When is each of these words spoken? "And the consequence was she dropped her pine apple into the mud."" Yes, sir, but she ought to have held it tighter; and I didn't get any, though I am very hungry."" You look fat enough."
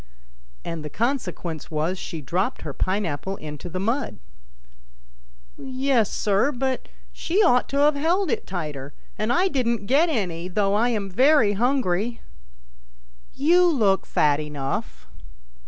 "And 0.65 0.83
the 0.83 0.89
consequence 0.89 1.69
was 1.69 1.99
she 1.99 2.21
dropped 2.21 2.63
her 2.63 2.73
pine 2.73 3.05
apple 3.05 3.35
into 3.35 3.69
the 3.69 3.79
mud."" 3.79 4.17
Yes, 5.59 6.11
sir, 6.11 6.51
but 6.51 6.87
she 7.11 7.43
ought 7.43 7.69
to 7.69 7.77
have 7.77 7.93
held 7.93 8.31
it 8.31 8.47
tighter; 8.47 8.95
and 9.19 9.31
I 9.31 9.47
didn't 9.47 9.85
get 9.85 10.09
any, 10.09 10.47
though 10.47 10.73
I 10.73 10.89
am 10.89 11.07
very 11.07 11.53
hungry."" 11.53 12.19
You 13.45 13.63
look 13.71 14.07
fat 14.07 14.39
enough." 14.39 15.07